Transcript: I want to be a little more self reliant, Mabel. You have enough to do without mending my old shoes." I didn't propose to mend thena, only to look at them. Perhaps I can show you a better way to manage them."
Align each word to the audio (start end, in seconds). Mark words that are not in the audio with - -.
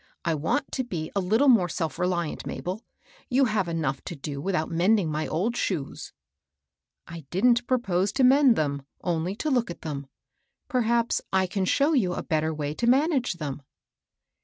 I 0.25 0.33
want 0.33 0.71
to 0.71 0.83
be 0.83 1.11
a 1.15 1.19
little 1.19 1.47
more 1.47 1.69
self 1.69 1.99
reliant, 1.99 2.47
Mabel. 2.47 2.81
You 3.29 3.45
have 3.45 3.67
enough 3.67 4.03
to 4.05 4.15
do 4.15 4.41
without 4.41 4.71
mending 4.71 5.11
my 5.11 5.27
old 5.27 5.55
shoes." 5.55 6.11
I 7.05 7.19
didn't 7.29 7.67
propose 7.67 8.11
to 8.13 8.23
mend 8.23 8.55
thena, 8.57 8.83
only 9.03 9.35
to 9.35 9.51
look 9.51 9.69
at 9.69 9.81
them. 9.81 10.07
Perhaps 10.67 11.21
I 11.31 11.45
can 11.45 11.65
show 11.65 11.93
you 11.93 12.13
a 12.15 12.23
better 12.23 12.51
way 12.51 12.73
to 12.73 12.87
manage 12.87 13.33
them." 13.33 13.61